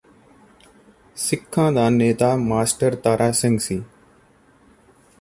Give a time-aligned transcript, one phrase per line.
[1.17, 3.81] ਸਿੱਖਾਂ ਦਾ ਨੇਤਾ ਮਾਸਟਰ ਤਾਰਾ ਸਿੰਘ ਸੀ